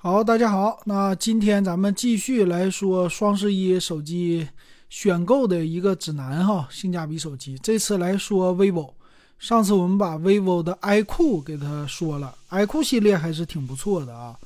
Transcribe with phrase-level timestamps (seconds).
[0.00, 4.46] 好，大家好，那今天咱们继续来说双十一手机
[4.88, 7.58] 选购的一个指南哈，性价比手机。
[7.58, 8.92] 这次来说 vivo，
[9.40, 14.38] 上次我们把 vivo 的 i 酷给他说了，i 酷系列还是挺不错的啊。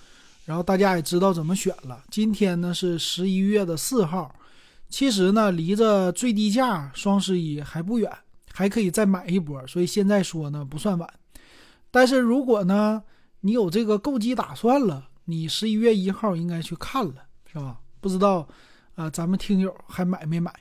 [0.46, 2.02] 然后大家也知道怎么选了。
[2.10, 4.34] 今天呢是十一月的四号，
[4.88, 8.10] 其实呢离着最低价双十一还不远，
[8.54, 11.06] 还可以再买一波，所以现在说呢不算晚。
[11.90, 13.02] 但是如果呢
[13.40, 15.10] 你有这个购机打算了。
[15.32, 17.14] 你十一月一号应该去看了，
[17.50, 17.78] 是吧？
[18.02, 18.46] 不知道，
[18.96, 20.52] 啊，咱们听友还买没买？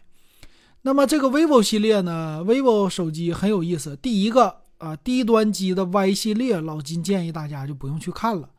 [0.83, 3.97] 那么这个 vivo 系列呢？vivo 手机很有意思。
[3.97, 8.49] 第一个啊，低端机的 Y 系列，老金建议大家就不用去看了。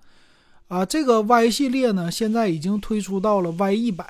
[0.69, 4.05] 啊，这个 Y 系列呢，现在已经推出到了 Y 一百，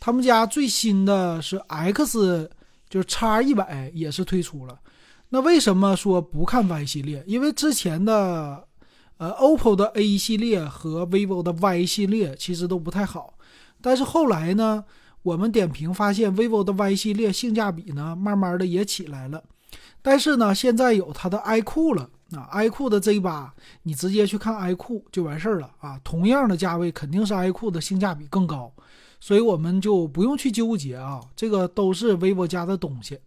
[0.00, 2.50] 他们家最新的是 X，
[2.90, 4.80] 就是叉一百也是推出了。
[5.28, 7.22] 那为什么说不看 Y 系列？
[7.28, 8.63] 因为之前的。
[9.18, 13.34] 呃，OPPO 的 A 系列和 vivo 的 Y 系列其实都不太好，
[13.80, 14.84] 但是后来呢，
[15.22, 19.42] 我们点评发现 vivo 的 Y 系列性价比呢，慢慢的也起来了。
[20.02, 25.98] 但是呢，现在有它的 i 酷了，啊，i 酷的 Z 八，你直接去看 i 酷就完事儿了啊。
[26.04, 28.70] 同样的价位，肯定是 i 酷的性价比更高，
[29.18, 33.18] 所以我们就不用去纠结啊，这个都是 vivo 家的东西。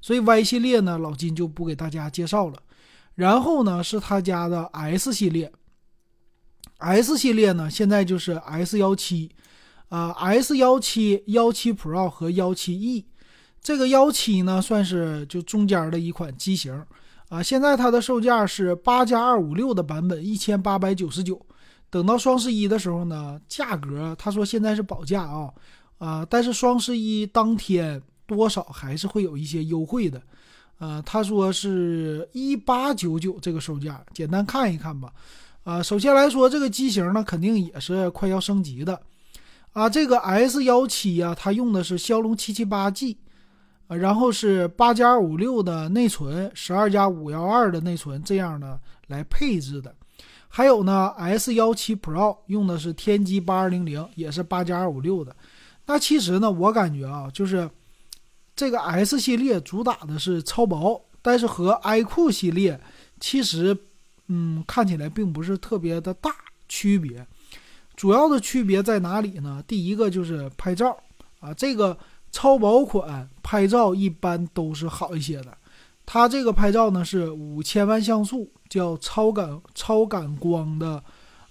[0.00, 2.58] 所以 Y 系列呢，老金就不给大家介绍了。
[3.16, 5.50] 然后呢，是他家的 S 系列
[6.76, 9.30] ，S 系列呢，现在就是 S 幺七，
[9.88, 13.06] 啊，S 幺七、幺七 Pro 和幺七 E，
[13.62, 16.84] 这个幺七呢，算是就中间的一款机型，
[17.30, 21.40] 啊，现在它的售价是八加二五六的版本一千八百九十九，
[21.88, 25.50] 等到双十一的时候呢，价格他说现在是保价啊，
[25.96, 30.20] 啊，但是双十一当天多少还是会有一些优惠的。
[30.78, 35.10] 呃，他说是一八九九这个售价，简单看一看吧。
[35.64, 39.00] 啊，首先来说这个机型呢，肯定也是快要升级的。
[39.72, 43.16] 啊，这个 S 幺七呀，它用的是骁龙七七八 G，
[43.88, 49.94] 然后是八加二五六的内存，十二加五幺二的内存这样的来配置的。
[50.48, 55.34] 还有呢，S 幺七 Pro 用的是天玑八二零零，也是八加二五六的。
[55.86, 57.70] 那其实呢，我感觉啊，就是。
[58.56, 62.80] 这个 S 系列主打的是超薄，但是和 iQOO 系列
[63.20, 63.76] 其实，
[64.28, 66.34] 嗯，看起来并不是特别的大
[66.66, 67.24] 区别。
[67.94, 69.62] 主要的区别在哪里呢？
[69.66, 70.98] 第一个就是拍照
[71.40, 71.96] 啊，这个
[72.32, 75.56] 超薄款拍照一般都是好一些的。
[76.06, 81.02] 它这个拍照呢是五千万像素，叫超感超感光的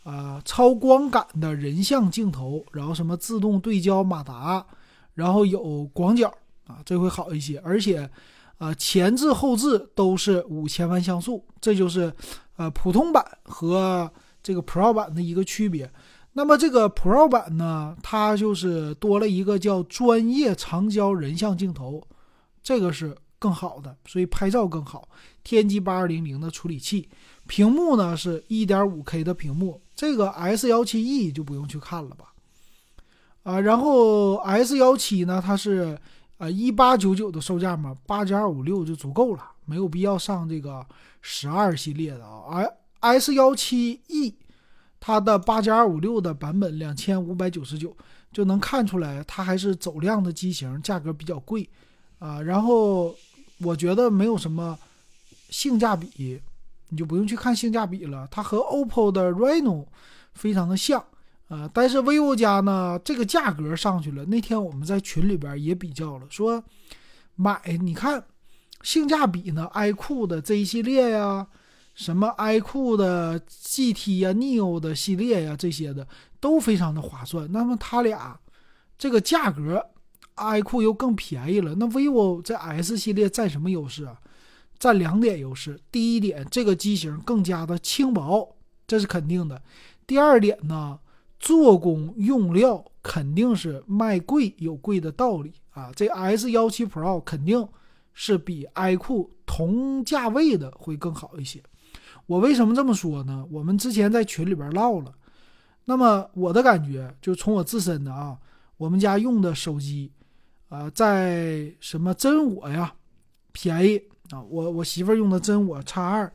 [0.04, 4.66] 啊，超光感的人像镜头，然后什么自动对焦马达，
[5.14, 6.34] 然后有广角。
[6.68, 8.10] 啊，这会好一些，而且，
[8.58, 12.12] 呃，前置后置都是五千万像素，这就是，
[12.56, 14.12] 呃，普通版和
[14.42, 15.88] 这个 Pro 版的一个区别。
[16.34, 22.02] 那么这个 Pro 版呢，它就是多了一个叫专业长焦人像镜头，
[22.64, 25.08] 这个是更好的，所以拍照更好。
[25.44, 27.08] 天玑八二零零的处理器，
[27.46, 32.34] 屏幕呢是一点五 K 的屏幕，这个 S 幺七 E 就不用去看了吧。
[33.44, 35.96] 啊，然后 S 幺七呢，它是。
[36.38, 40.86] 啊，一八九九的售价嘛，八加二五六就足够了，没有必要上这个
[41.22, 42.44] 十二系列的啊。
[42.50, 44.36] 而 S 幺七 E
[45.00, 47.96] 它的八加二五六的版本两千五百九十九，
[48.34, 51.70] 就能看出来它还是走量的机型，价格比较贵
[52.20, 52.42] 啊。
[52.42, 53.16] 然后
[53.60, 54.78] 我觉得没有什么
[55.50, 56.42] 性价比，
[56.90, 59.86] 你就不用去看性价比了，它和 OPPO 的 Reno
[60.34, 61.02] 非常的像。
[61.48, 64.26] 啊，但是 vivo 家呢，这个价格上去了。
[64.26, 66.64] 那天我们在群里边也比较了，说
[67.36, 68.24] 买你看
[68.82, 71.46] 性价比呢，iQOO 的 Z 系列呀，
[71.94, 76.08] 什么 iQOO 的 GT 呀、neo 的系列呀，这些的
[76.40, 77.48] 都非常的划算。
[77.52, 78.40] 那么它俩
[78.98, 79.86] 这个价格
[80.36, 81.76] ，iQOO 又更便宜了。
[81.76, 84.20] 那 vivo 在 S 系列占什么优势啊？
[84.80, 85.80] 占两点优势。
[85.92, 88.56] 第一点，这个机型更加的轻薄，
[88.88, 89.62] 这是肯定的。
[90.08, 91.00] 第二点呢？
[91.40, 95.92] 做工用料肯定是卖贵有贵的道理啊！
[95.96, 97.68] 这 S 幺七 Pro 肯定
[98.14, 101.62] 是比 i 酷同价位的会更好一些。
[102.26, 103.46] 我为什么这么说呢？
[103.52, 105.14] 我们之前在群里边唠了。
[105.84, 108.38] 那么我的感觉就从我自身的啊，
[108.78, 110.12] 我们家用的手机
[110.70, 112.96] 啊，在什么真我呀
[113.52, 114.02] 便宜
[114.32, 116.34] 啊，我我媳妇用的真我叉二。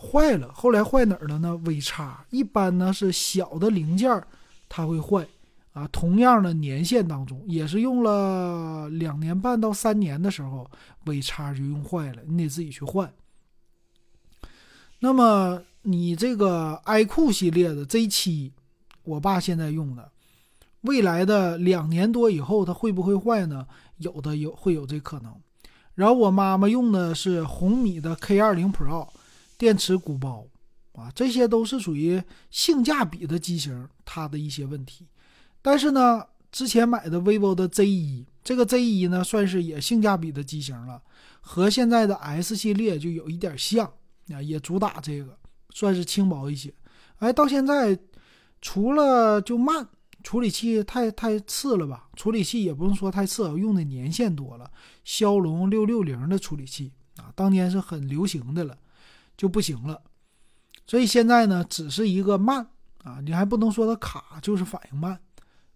[0.00, 1.54] 坏了，后来坏哪儿了呢？
[1.66, 4.10] 微差一般呢是小的零件，
[4.66, 5.26] 它会坏
[5.72, 5.86] 啊。
[5.92, 10.70] 同样的年限当中，也是用了两年半到三年的时候，
[11.04, 13.12] 微差就用坏了，你得自己去换。
[15.00, 18.52] 那么你这个 i 酷系列的 Z 七
[19.04, 20.10] 我爸现在用的，
[20.82, 23.66] 未来的两年多以后它会不会坏呢？
[23.98, 25.34] 有的有会有这可能。
[25.94, 29.06] 然后我妈妈用的是红米的 K 二零 Pro，
[29.60, 30.46] 电池鼓包
[30.94, 35.06] 啊，这些都是属于性价比的机型，它的一些问题。
[35.60, 41.02] 但是呢，之前买的 vivo 的 Z 一，这个 Z 一呢算是也性价比的机型了，
[41.42, 43.86] 和现在的 S 系列就有一点像
[44.30, 45.36] 啊，也主打这个，
[45.74, 46.72] 算是轻薄一些。
[47.18, 47.98] 哎，到现在
[48.62, 49.86] 除了就慢。
[50.22, 52.10] 处理器太太次了吧？
[52.14, 54.70] 处理器也不用说太次，用的年限多了。
[55.02, 58.76] 骁龙六六零的处理器啊，当年是很流行的了，
[59.40, 60.02] 就不行了。
[60.86, 62.66] 所以现在呢，只是一个慢
[63.04, 65.18] 啊，你还不能说它卡，就是反应慢，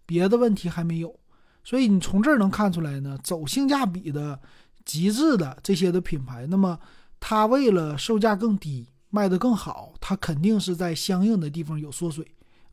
[0.05, 1.19] 别的问题还没有。
[1.63, 4.39] 所以你从这儿能看出来呢，走性价比的
[4.83, 6.79] 极致的这些的品牌，那么
[7.19, 12.23] 它为了售价更低，卖得更好，它肯定是在相应的地方有缩水。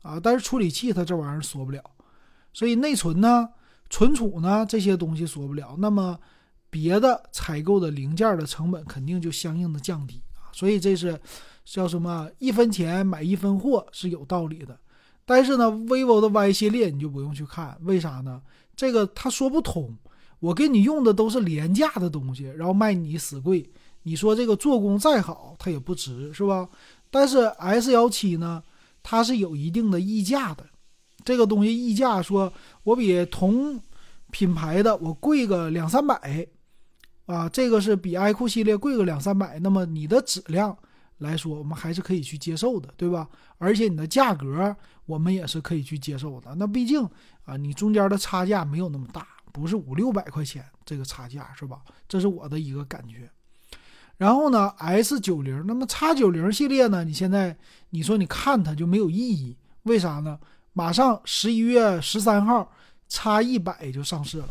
[0.03, 1.83] 啊，但是处理器它这玩意儿缩不了，
[2.53, 3.49] 所以内存呢、
[3.89, 6.19] 存储呢这些东西缩不了，那么
[6.69, 10.21] 别的采购的零件的成本肯定就相应的降低。
[10.53, 11.19] 所以这是
[11.65, 14.79] 叫什么一分钱买一分货是有道理的。
[15.25, 18.41] 但是呢，vivo 的 Y 系列你就不用去看，为啥呢？
[18.75, 19.93] 这个它说不通。
[20.39, 23.65] 我给你用的都是廉价的东西，然后卖你死贵，
[24.03, 26.67] 你说这个做工再好，它也不值，是吧？
[27.09, 28.61] 但是 S 幺七呢？
[29.01, 30.65] 它是有一定的溢价的，
[31.23, 32.51] 这个东西溢价，说
[32.83, 33.79] 我比同
[34.31, 36.45] 品牌的我贵个两三百，
[37.25, 40.77] 啊，这个是比 iQOO 系列贵个两三百，那么你的质量
[41.19, 43.27] 来说，我们还是可以去接受的，对吧？
[43.57, 44.75] 而且你的价格
[45.05, 46.53] 我们也是可以去接受的。
[46.55, 47.07] 那毕竟
[47.45, 51.81] 啊，你中间的差价没有那么大，不是五六百块钱这个差价，是吧？
[52.09, 53.29] 这是我的一个感觉。
[54.17, 57.03] 然后呢，S 九零，那么 X 九零系列呢？
[57.03, 57.55] 你现在
[57.89, 60.37] 你说你看它就没有意义，为啥呢？
[60.73, 62.71] 马上十一月十三号
[63.09, 64.49] ，X 一百就上市了。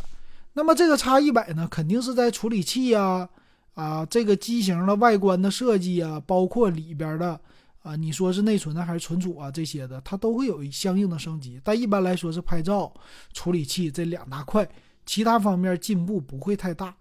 [0.54, 3.28] 那么这个 X 一百呢，肯定是在处理器呀、
[3.74, 7.40] 啊这个机型的外观的设计啊，包括里边的
[7.82, 11.60] 啊，你说是内存呢还是存储啊这些的，它都会有相应的升级。
[11.64, 12.92] 但一般来说是拍照、
[13.32, 14.68] 处理器这两大块，
[15.06, 16.94] 其他方面进步不会太大。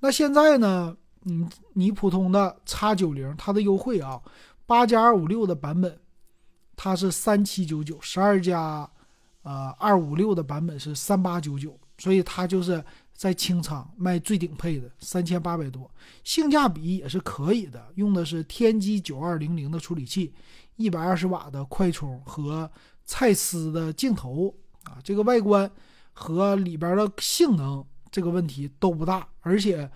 [0.00, 0.96] 那现在呢？
[1.22, 4.18] 你你普通的 X 九零，它的优惠啊，
[4.64, 6.00] 八加二五六的版本，
[6.74, 8.88] 它是三七九九；十二加
[9.42, 15.88] 呃二五六的版本是三八九九，所以它就是在清仓卖最顶配的三千八百多，
[16.24, 17.92] 性价比也是可以的。
[17.94, 20.32] 用的是天玑九二零零的处理器，
[20.74, 22.68] 一百二十瓦的快充和
[23.04, 24.52] 蔡司的镜头
[24.82, 25.70] 啊，这个外观
[26.12, 29.88] 和里边的性能这个问题都不大，而且。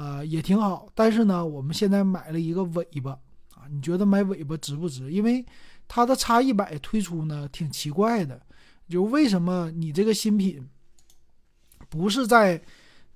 [0.00, 3.10] 呃，也挺好，但是呢，我们现在买了一个尾巴
[3.56, 5.10] 啊，你觉得买尾巴值不值？
[5.10, 5.44] 因为
[5.88, 8.40] 它的叉一百推出呢，挺奇怪的，
[8.88, 10.64] 就为什么你这个新品
[11.88, 12.60] 不是在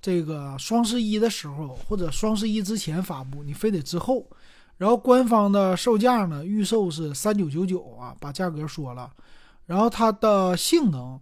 [0.01, 4.27] 这个双十一的时候或者双十一之前发布，你非得之后？
[4.79, 9.11] 然后官方的售价呢，预售是三九九九啊，把价格说了，
[9.67, 11.21] 然后它的性能，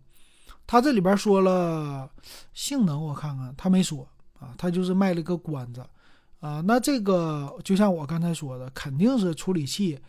[0.66, 2.08] 它这里边说了
[2.54, 4.08] 性能，我看看，它没说。
[4.40, 5.84] 啊，他就是卖了个关子，
[6.40, 10.00] 啊，那这个就像我刚才说的，肯定是处理器，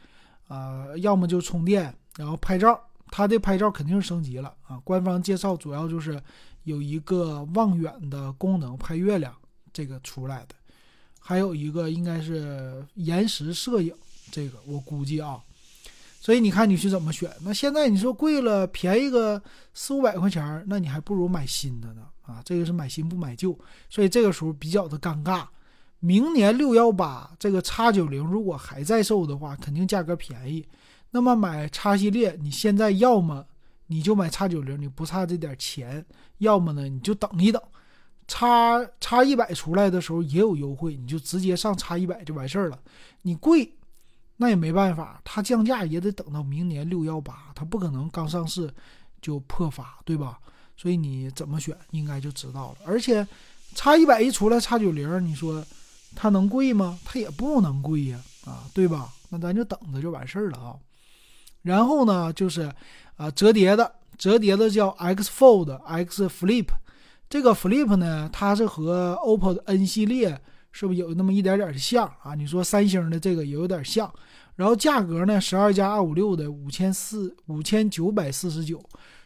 [0.47, 2.79] 啊，要么就充电，然后拍照，
[3.09, 4.79] 它的拍照肯定是升级了啊。
[4.85, 6.17] 官方介绍主要就是
[6.63, 9.36] 有一个望远的功能，拍月亮
[9.74, 10.56] 这个出来的，
[11.20, 13.94] 还有一个应该是延时摄影，
[14.32, 15.39] 这个我估计啊。
[16.20, 17.32] 所以你看你是怎么选？
[17.41, 19.41] 那现在你说贵了，便宜个
[19.74, 22.03] 四五百块钱，那你还不如买新的呢。
[22.22, 23.58] 啊，这个是买新不买旧，
[23.89, 25.48] 所以这个时候比较的尴尬。
[26.00, 30.65] 明年六幺八这个叉九零如果还在售的话，肯定价格便宜。
[31.10, 33.46] 那么买叉系列，你现在要么
[33.91, 36.01] 你就买叉九零，你不差这点钱；
[36.38, 37.62] 要么呢，你就等一等，
[38.25, 42.79] 叉叉一百出来的时候也有优惠，你就直接上叉一百就完事儿了。
[43.21, 43.69] 你贵，
[44.38, 48.74] 那也没办法，它降价也得等到明年六幺八，它不可能刚上市
[49.21, 50.39] 就破发，对吧？
[50.77, 52.77] 所以你怎么选，应该就知道了。
[52.86, 53.27] 而且，
[53.75, 55.62] 叉一百一出来，叉九零，你说
[56.15, 56.98] 它能贵吗？
[57.03, 59.13] 它也不能贵呀，啊，对吧？
[59.29, 60.79] 那咱就等着就完事儿了啊。
[61.63, 62.72] 然后呢，就是
[63.18, 66.68] 啊，折叠的，折叠的叫 X Fold、X Flip。
[67.30, 70.39] 这个 Flip 呢，它是和 OPPO 的 N 系列
[70.72, 72.36] 是不是有那么一点点像啊？
[72.36, 74.12] 你说三星的这个也有点像。
[74.56, 78.82] 然后价格呢，十二加二五六的五千四五千九百四十九。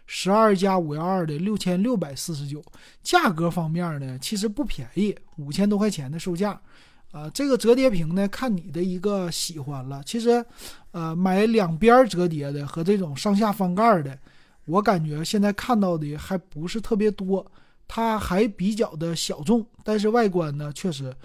[0.08, 2.64] 十二加五幺二的六千六百四十九，
[3.02, 6.62] 价格方面呢，其实不便宜，五千多块钱的售价，
[7.16, 10.04] 啊，这个折叠屏呢，看你的一个喜欢了。
[10.06, 10.46] 其实，
[10.92, 14.20] 呃，买两边折叠的和这种上下翻盖的，
[14.66, 17.50] 我感觉现在看到的还不是特别多。
[17.88, 21.16] 它还比较的小众，但是外观呢确实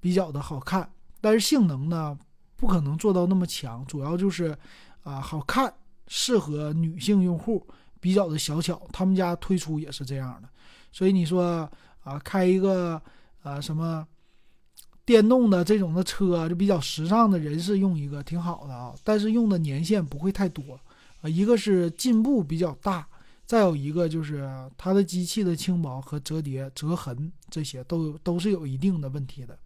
[0.00, 0.88] 比较的好看。
[1.20, 2.16] 但是性能呢
[2.54, 4.56] 不可能做到那么强，主要就是
[5.02, 5.74] 啊好看，
[6.06, 7.66] 适合女性用户，
[7.98, 8.80] 比较的小巧。
[8.92, 10.48] 他们家推出也是这样的，
[10.92, 11.68] 所以你说
[12.04, 13.02] 啊开一个
[13.42, 14.06] 啊什么？
[15.10, 20.78] 电动的这种的车就比较时尚的人士用一个挺好的啊，但是用的年限不会太多
[21.20, 21.28] 啊。
[21.28, 23.04] 一个是进步比较大，
[23.44, 24.48] 再有一个就是
[24.78, 29.58] 它的机器的轻薄和折叠折痕这些都都是有一定的问题的。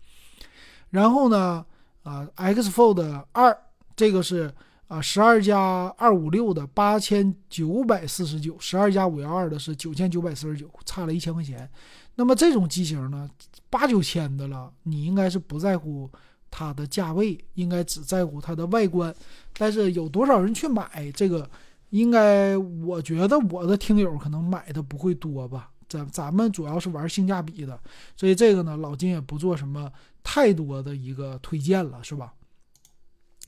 [0.88, 1.62] 然后呢，
[2.04, 3.54] 啊，X Fold 二
[3.94, 4.50] 这个是
[4.88, 11.70] 啊十二加二五六的八千九百四十九，十二加五幺二的是九千九百四十九，差了一千块钱。
[12.14, 13.28] 那么这种机型呢？
[13.70, 16.10] 八九千的了，你应该是不在乎
[16.50, 19.14] 它的价位，应该只在乎它的外观。
[19.56, 21.48] 但是有多少人去买这个？
[21.90, 25.70] 应该我觉得我的听友可能买的不会多吧。
[25.88, 27.78] 咱咱们主要是玩性价比的，
[28.16, 29.92] 所以这个呢，老金也不做什么
[30.22, 32.34] 太多的一个推荐了，是吧？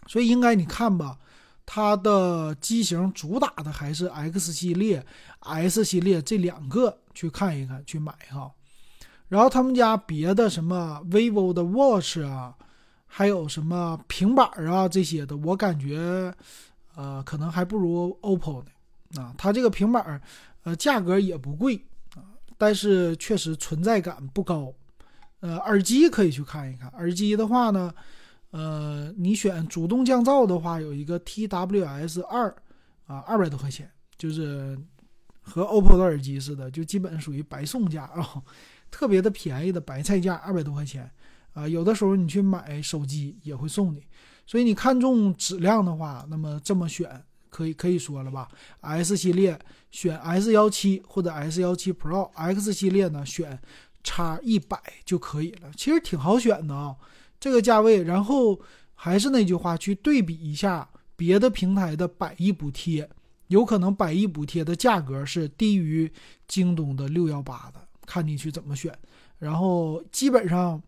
[0.07, 1.19] 所以应该你看吧，
[1.67, 5.05] 它的机型主打的还是 X 系列、
[5.41, 8.51] S 系列这两个，去看一看，去买哈。
[9.29, 12.55] 然后他们家别的什么 vivo 的 watch 啊，
[13.07, 16.33] 还有什么平板啊这些的，我感觉，
[16.95, 18.71] 呃，可能还不如 OPPO 呢。
[19.21, 20.21] 啊，它这个平板，
[20.63, 21.77] 呃，价格也不贵
[22.15, 22.23] 啊，
[22.57, 24.73] 但是确实存在感不高。
[25.41, 26.89] 呃，耳机可以去看一看。
[26.91, 27.93] 耳机的话呢，
[28.50, 32.49] 呃，你选主动降噪的话，有一个 TWS 二，
[33.07, 34.79] 啊，二百多块钱，就是
[35.41, 38.43] 和 OPPO 的耳机似的，就基本属于白送价啊。
[38.88, 41.11] 特别的便宜的白菜价二百多块钱，
[41.53, 44.07] 啊，有的时候你去买手机也会送你，
[44.47, 48.49] 所以你看中质量的话，那么这么选可以可以说了吧
[48.81, 49.59] ？S 系列
[49.91, 53.61] 选 S 幺七或者 S 幺七 Pro，X 系列呢选
[54.05, 56.95] 叉一百就可以了，其实挺好选的啊，
[57.38, 58.59] 这个价位，然后
[58.95, 63.09] 还是那句话，去对比一下别的平台的百亿补贴，
[63.49, 66.11] 有可能百亿补贴的价格是低于
[66.49, 67.81] 京东的六幺八的。
[68.07, 68.97] 看你去怎么选，
[69.38, 70.81] 然后基本上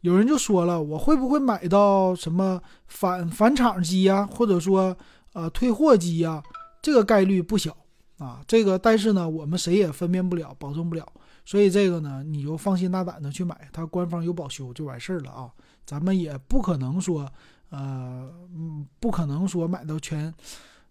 [0.00, 4.96] 有人就说了，我会不会买到什么返返厂机呀，或者说
[5.34, 6.42] 呃退货机呀？
[6.82, 7.76] 这个概率不小
[8.18, 8.40] 啊。
[8.46, 11.06] 这个但是呢，我们谁也分辨不了，保证不了。
[11.46, 15.50] 所以这个呢，你就放心大胆的去买，它官方有保修就完事儿了啊。
[15.86, 17.32] 咱们也不可能说
[17.70, 20.34] 呃嗯，不可能说买到全。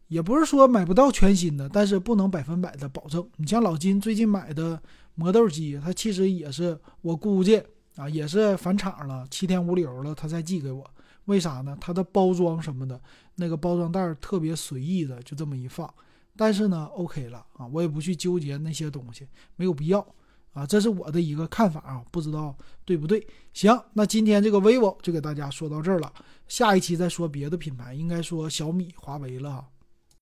[0.08, 3.28] 也不是说买不到全新的，但是不能百分百的保证。
[3.38, 4.80] 你像老金最近买的
[5.16, 7.60] 磨豆机，它其实也是我估计
[7.96, 10.88] 啊，也是返厂了，七天无理由了，他才寄给我。
[11.26, 11.76] 为啥呢？
[11.82, 13.02] 它的包装什么的，
[13.34, 15.92] 那个包装袋特别随意的就这么一放。
[16.38, 20.06] 但是呢，OK 了啊，我也不去纠结那些东西，没有必要
[20.56, 20.66] 啊。
[20.66, 23.28] 这是我的一个看法啊，不知道对不对？
[23.54, 26.12] 行，那今天这个 vivo 就给大家说到这儿了，
[26.48, 29.64] 下一期再说别的品牌，应该说小米、华为了。